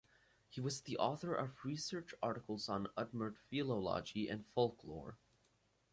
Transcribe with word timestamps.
He 0.49 0.59
was 0.59 0.81
the 0.81 0.97
author 0.97 1.35
of 1.35 1.63
research 1.63 2.15
articles 2.23 2.67
on 2.67 2.87
Udmurt 2.97 3.37
Philology 3.51 4.27
and 4.29 4.47
folklore. 4.47 5.15